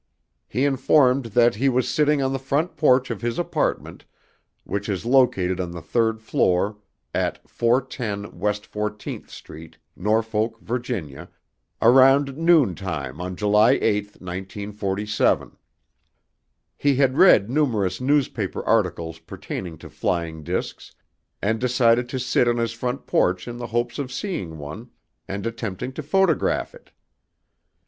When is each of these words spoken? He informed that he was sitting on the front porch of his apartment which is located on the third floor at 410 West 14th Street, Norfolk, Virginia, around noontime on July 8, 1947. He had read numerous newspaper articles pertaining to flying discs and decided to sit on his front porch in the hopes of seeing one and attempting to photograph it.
He 0.47 0.65
informed 0.65 1.25
that 1.37 1.53
he 1.53 1.69
was 1.69 1.87
sitting 1.87 2.23
on 2.23 2.33
the 2.33 2.39
front 2.39 2.75
porch 2.75 3.11
of 3.11 3.21
his 3.21 3.37
apartment 3.37 4.03
which 4.63 4.89
is 4.89 5.05
located 5.05 5.59
on 5.59 5.69
the 5.69 5.79
third 5.83 6.23
floor 6.23 6.79
at 7.13 7.47
410 7.47 8.39
West 8.39 8.71
14th 8.71 9.29
Street, 9.29 9.77
Norfolk, 9.95 10.59
Virginia, 10.59 11.29
around 11.83 12.35
noontime 12.35 13.21
on 13.21 13.35
July 13.35 13.73
8, 13.79 14.05
1947. 14.19 15.55
He 16.75 16.95
had 16.95 17.15
read 17.15 17.51
numerous 17.51 18.01
newspaper 18.01 18.65
articles 18.65 19.19
pertaining 19.19 19.77
to 19.77 19.87
flying 19.87 20.41
discs 20.43 20.95
and 21.43 21.59
decided 21.59 22.09
to 22.09 22.17
sit 22.17 22.47
on 22.47 22.57
his 22.57 22.71
front 22.71 23.05
porch 23.05 23.47
in 23.47 23.57
the 23.57 23.67
hopes 23.67 23.99
of 23.99 24.11
seeing 24.11 24.57
one 24.57 24.89
and 25.27 25.45
attempting 25.45 25.93
to 25.93 26.01
photograph 26.01 26.73
it. 26.73 26.89